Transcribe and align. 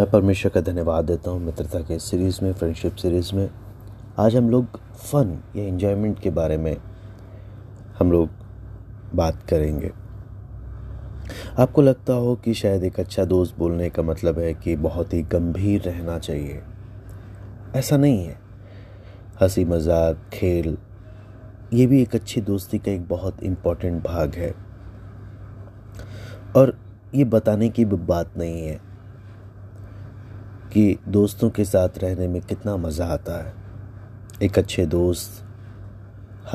मैं 0.00 0.10
परमेश्वर 0.10 0.52
का 0.52 0.60
धन्यवाद 0.60 1.04
देता 1.04 1.30
हूँ 1.30 1.40
मित्रता 1.40 1.80
के 1.80 1.98
सीरीज़ 1.98 2.38
में 2.42 2.52
फ्रेंडशिप 2.52 2.94
सीरीज़ 2.96 3.34
में। 3.34 3.50
आज 4.18 4.36
हम 4.36 4.50
लोग 4.50 4.80
फ़न 4.96 5.42
या 5.56 5.64
इन्जॉयमेंट 5.64 6.20
के 6.20 6.30
बारे 6.30 6.56
में 6.56 6.76
हम 7.98 8.12
लोग 8.12 8.28
बात 9.14 9.42
करेंगे। 9.42 9.92
आपको 11.58 11.82
लगता 11.82 12.12
हो 12.12 12.34
कि 12.36 12.54
शायद 12.54 12.84
एक 12.84 13.00
अच्छा 13.00 13.24
दोस्त 13.24 13.58
बोलने 13.58 13.90
का 13.90 14.02
मतलब 14.02 14.38
है 14.38 14.54
कि 14.54 14.76
बहुत 14.76 15.14
ही 15.14 15.22
गंभीर 15.22 15.82
रहना 15.82 16.18
चाहिए। 16.18 16.62
ऐसा 17.74 17.96
नहीं 17.96 18.24
है। 18.24 18.40
हँसी 19.42 19.64
मज़ाक, 19.64 20.30
खेल, 20.32 20.78
ये 21.72 21.86
भी 21.86 22.02
एक 22.02 22.14
अच्छी 22.14 22.40
दोस्ती 22.40 22.78
का 22.78 22.92
एक 22.92 23.08
बहुत 23.08 23.42
इम्पोर्टेंट 23.42 24.04
भाग 24.04 24.34
है। 24.34 24.54
और 26.56 26.78
ये 27.14 27.24
बताने 27.24 27.68
की 27.68 27.84
भी 27.84 27.96
बात 27.96 28.38
नहीं 28.38 28.66
है। 28.66 28.89
कि 30.72 30.98
दोस्तों 31.08 31.50
के 31.50 31.64
साथ 31.64 31.88
रहने 31.98 32.28
में 32.28 32.42
कितना 32.42 32.76
मज़ा 32.76 33.06
आता 33.06 33.44
है। 33.44 33.54
एक 34.42 34.58
अच्छे 34.58 34.86
दोस्त 34.86 35.44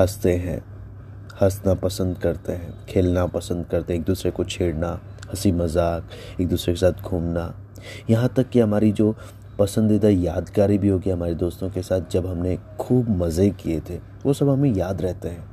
हँसते 0.00 0.32
हैं, 0.36 0.58
हंसना 1.42 1.74
पसंद 1.74 2.18
करते 2.18 2.52
हैं, 2.52 2.86
खेलना 2.86 3.26
पसंद 3.26 3.66
करते 3.66 3.92
हैं, 3.92 4.00
एक 4.00 4.06
दूसरे 4.06 4.30
को 4.30 4.44
छेड़ना, 4.44 5.00
हँसी 5.28 5.52
मज़ाक, 5.52 6.08
एक 6.40 6.48
दूसरे 6.48 6.74
के 6.74 6.80
साथ 6.80 7.02
घूमना। 7.02 7.54
यहाँ 8.10 8.28
तक 8.36 8.48
कि 8.48 8.60
हमारी 8.60 8.92
जो 8.92 9.14
पसंदीदा 9.58 10.08
यादगारी 10.08 10.78
भी 10.78 10.88
होगी 10.88 11.10
हमारे 11.10 11.34
दोस्तों 11.34 11.70
के 11.70 11.82
साथ, 11.82 12.00
जब 12.10 12.26
हमने 12.26 12.58
खूब 12.80 13.08
मज़े 13.08 13.50
किए 13.50 13.80
थे, 13.80 13.96
वो 13.96 14.32
सब 14.32 14.48
हमें 14.48 14.74
याद 14.74 15.02
रहते 15.02 15.28
हैं। 15.28 15.44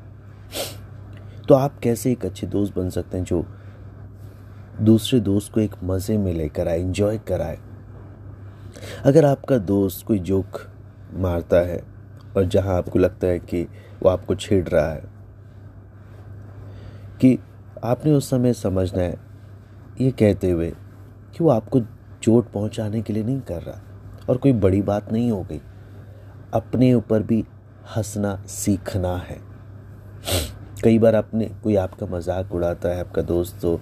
तो 1.47 1.55
आप 1.55 1.79
कैसे 1.79 2.11
एक 2.11 2.25
अच्छे 2.25 2.47
दोस्त 2.47 2.75
बन 2.75 2.89
सकते 2.89 3.17
हैं 3.17 3.25
जो 3.25 3.45
दूसरे 4.81 5.19
दोस्त 5.19 5.53
को 5.53 5.59
एक 5.59 5.75
मज़े 5.83 6.17
में 6.17 6.33
लेकर 6.33 6.67
आए 6.67 6.79
इंजॉय 6.79 7.17
कराए? 7.17 7.59
अगर 9.05 9.25
आपका 9.25 9.57
दोस्त 9.57 10.05
कोई 10.05 10.19
जोक 10.19 10.59
मारता 11.13 11.57
है 11.57 11.81
और 12.37 12.45
जहाँ 12.45 12.77
आपको 12.77 12.99
लगता 12.99 13.27
है 13.27 13.39
कि 13.39 13.61
वो 14.03 14.09
आपको 14.09 14.35
छेड़ 14.35 14.67
रहा 14.67 14.91
है, 14.91 15.03
कि 17.21 17.37
आपने 17.83 18.11
उस 18.11 18.29
समय 18.29 18.53
समझना 18.53 19.01
है, 19.01 19.17
ये 20.01 20.11
कहते 20.11 20.51
हुए 20.51 20.69
कि 20.69 21.43
वो 21.43 21.49
आपको 21.49 21.79
चोट 22.23 22.51
पहुँचाने 22.51 23.01
के 23.01 23.13
लिए 23.13 23.23
नहीं 23.23 23.39
कर 23.41 23.61
रहा 23.61 23.81
और 24.29 24.37
कोई 24.37 24.53
बड़ी 24.53 24.81
बात 24.81 25.11
नहीं 25.11 25.31
हो 25.31 25.41
गई। 25.43 25.61
अपने 26.53 26.93
ऊपर 26.93 27.23
भी 27.23 27.43
हंसना 27.95 28.35
सीखना 28.47 29.15
है। 29.19 29.39
कई 30.83 30.99
बार 30.99 31.15
आपने 31.15 31.45
कोई 31.63 31.75
आपका 31.75 32.05
मज़ाक 32.07 32.53
उड़ाता 32.53 32.89
है, 32.89 32.99
आपका 32.99 33.21
दोस्त 33.21 33.59
तो 33.61 33.79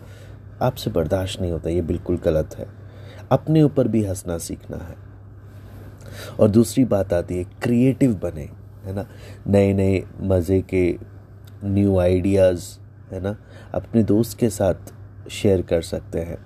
आपसे 0.62 0.90
बर्दाश्त 0.90 1.42
नहीं 1.42 1.52
होता, 1.52 1.70
ये 1.70 1.82
बिल्कुल 1.82 2.18
गलत 2.18 2.56
है। 2.58 2.68
अपने 3.32 3.64
ऊपर 3.64 3.88
भी 3.88 4.04
हंसना 4.06 4.38
सीखना 4.38 4.78
है। 4.78 4.96
और 6.40 6.50
दूसरी 6.50 6.86
बात 6.86 7.14
आती 7.14 7.38
है 7.38 7.44
क्रिएटिव 7.64 8.14
बने, 8.14 8.50
है 8.86 8.94
ना? 8.94 9.06
नए 9.48 9.74
नए 9.74 10.04
मज़े 10.22 10.62
के 10.62 10.98
न्यू 11.64 11.98
आइडियाज़ 11.98 12.64
है 13.12 13.20
ना? 13.20 13.36
अपने 13.74 14.04
दोस्त 14.04 14.38
के 14.40 14.50
साथ 14.50 14.94
शेयर 15.30 15.62
कर 15.62 15.82
सकते 15.82 16.20
हैं, 16.20 16.38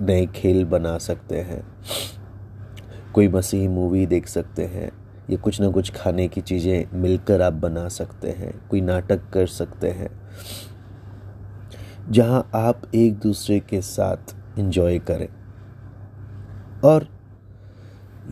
नए 0.00 0.26
खेल 0.26 0.64
बना 0.64 0.96
सकते 0.98 1.40
हैं, 1.40 1.62
कोई 3.14 3.28
मसीह 3.28 3.68
मूवी 3.68 4.06
देख 4.06 4.26
सकते 4.26 4.64
हैं, 4.64 4.90
या 5.30 5.36
कुछ 5.36 5.60
ना 5.60 5.68
कुछ 5.68 5.90
खाने 5.92 6.28
की 6.28 6.40
चीज़ें 6.40 6.98
मिलकर 7.00 7.42
आप 7.42 7.52
बना 7.52 7.88
सकते 7.88 8.30
हैं, 8.30 8.52
कोई 8.68 8.80
नाटक 8.80 9.30
कर 9.32 9.46
सकते 9.46 9.90
हैं, 9.90 10.10
जहाँ 12.10 12.48
आप 12.54 12.82
एक 12.94 13.18
दूसरे 13.18 13.60
के 13.60 13.80
साथ 13.80 14.34
इंजॉय 14.58 14.98
करें। 14.98 15.28
और 16.84 17.06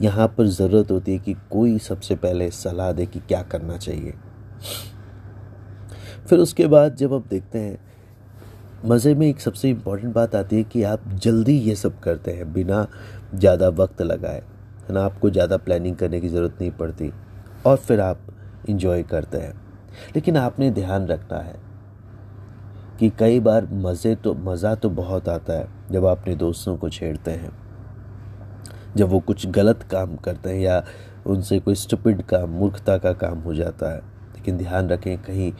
यहाँ 0.02 0.26
पर 0.28 0.46
ज़रूरत 0.48 0.90
होती 0.90 1.12
है 1.12 1.18
कि 1.18 1.34
कोई 1.50 1.78
सबसे 1.80 2.16
पहले 2.16 2.50
सलाह 2.50 2.92
दे 2.92 3.06
कि 3.06 3.20
क्या 3.20 3.42
करना 3.44 3.76
चाहिए। 3.76 4.14
फिर 6.28 6.38
उसके 6.38 6.66
बाद 6.66 6.96
जब 6.96 7.14
आप 7.14 7.26
देखते 7.28 7.58
हैं, 7.58 7.78
मज़े 8.86 9.14
में 9.14 9.26
एक 9.26 9.40
सबसे 9.40 9.70
इंपॉर्टेंट 9.70 10.14
बात 10.14 10.34
आती 10.34 10.56
है 10.56 10.62
कि 10.64 10.82
आप 10.82 11.08
जल्दी 11.14 11.58
ये 11.60 11.74
सब 11.76 11.98
करते 12.00 12.30
हैं 12.30 12.52
बिना 12.52 12.86
ज़्यादा 13.34 13.68
वक्त 13.70 14.02
लगाए, 14.02 14.42
है 14.88 14.94
ना? 14.94 15.04
आपको 15.04 15.30
ज़्यादा 15.30 15.56
प्लानिंग 15.58 15.96
करने 15.96 16.20
की 16.20 16.28
ज़रूरत 16.28 16.58
नहीं 16.60 16.70
पड़ती 16.72 17.12
और 17.66 17.76
फिर 17.78 18.00
आप 18.00 18.26
इंजॉय 18.68 19.02
करते 19.04 19.38
हैं। 19.38 19.54
लेकिन 20.14 20.36
आपने 20.36 20.70
ध्यान 20.70 21.06
रखना 21.06 21.38
है 21.38 21.58
कि 23.00 23.10
कई 23.18 23.40
बार 23.40 23.68
मज़े 23.72 24.14
तो 24.16 24.34
मज़ा 24.36 24.74
तो 24.74 24.90
बहुत 24.92 25.28
आता 25.28 25.52
है 25.52 25.68
जब 25.92 26.06
आप 26.06 26.18
अपने 26.18 26.34
दोस्तों 26.36 26.76
को 26.76 26.88
छेड़ते 26.90 27.30
हैं। 27.30 27.61
जब 28.96 29.08
वो 29.08 29.20
कुछ 29.20 29.46
गलत 29.46 29.82
काम 29.82 30.16
करते 30.16 30.50
हैं 30.50 30.60
या 30.60 30.82
उनसे 31.26 31.58
कोई 31.60 31.74
स्टूपिड 31.74 32.22
काम, 32.22 32.50
मूर्खता 32.50 32.96
का 32.98 33.12
काम 33.12 33.38
हो 33.38 33.54
जाता 33.54 33.92
है, 33.92 33.98
लेकिन 34.34 34.56
ध्यान 34.58 34.88
रखें 34.88 35.16
कहीं 35.18 35.52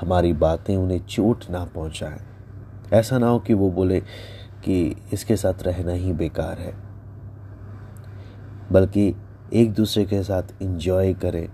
हमारी 0.00 0.32
बातें 0.32 0.76
उन्हें 0.76 1.00
चोट 1.06 1.44
ना 1.50 1.64
पहुंचाएँ। 1.64 2.20
ऐसा 2.92 3.18
ना 3.18 3.28
हो 3.28 3.38
कि 3.38 3.54
वो 3.54 3.70
बोले 3.70 4.00
कि 4.64 4.96
इसके 5.12 5.36
साथ 5.36 5.62
रहना 5.62 5.92
ही 5.92 6.12
बेकार 6.12 6.58
है, 6.58 6.74
बल्कि 8.72 9.14
एक 9.52 9.72
दूसरे 9.72 10.04
के 10.04 10.22
साथ 10.22 10.62
इंजॉय 10.62 11.14
करें 11.14 11.48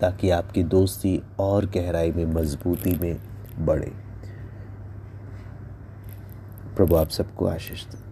ताकि 0.00 0.30
आपकी 0.30 0.62
दोस्ती 0.64 1.22
और 1.40 1.66
गहराई 1.66 2.12
में, 2.12 2.24
मजबूती 2.26 2.98
में 2.98 3.16
बढ़े। 3.58 3.92
प्रभु 6.76 6.96
आप 6.96 7.08
सबको 7.08 7.46
आशीष 7.46 7.84
दें। 7.86 8.11